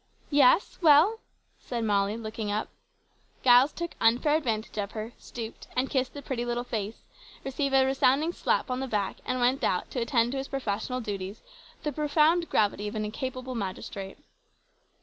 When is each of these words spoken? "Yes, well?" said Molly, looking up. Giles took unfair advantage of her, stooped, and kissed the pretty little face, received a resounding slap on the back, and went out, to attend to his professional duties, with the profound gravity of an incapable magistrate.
"Yes, 0.31 0.79
well?" 0.81 1.19
said 1.59 1.83
Molly, 1.83 2.17
looking 2.17 2.51
up. 2.51 2.69
Giles 3.43 3.71
took 3.71 3.91
unfair 4.01 4.35
advantage 4.35 4.75
of 4.79 4.93
her, 4.93 5.13
stooped, 5.19 5.67
and 5.75 5.91
kissed 5.91 6.15
the 6.15 6.23
pretty 6.23 6.43
little 6.43 6.63
face, 6.63 7.03
received 7.43 7.75
a 7.75 7.85
resounding 7.85 8.33
slap 8.33 8.71
on 8.71 8.79
the 8.79 8.87
back, 8.87 9.17
and 9.27 9.39
went 9.39 9.63
out, 9.63 9.91
to 9.91 10.01
attend 10.01 10.31
to 10.31 10.39
his 10.39 10.47
professional 10.47 11.01
duties, 11.01 11.43
with 11.75 11.83
the 11.83 11.91
profound 11.91 12.49
gravity 12.49 12.87
of 12.87 12.95
an 12.95 13.05
incapable 13.05 13.53
magistrate. 13.53 14.17